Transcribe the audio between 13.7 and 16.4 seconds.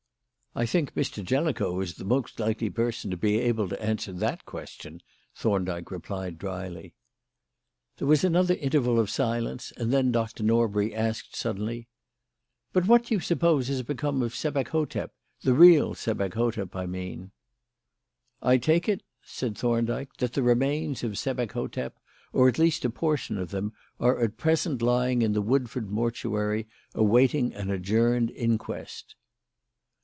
become of Sebek hotep? The real Sebek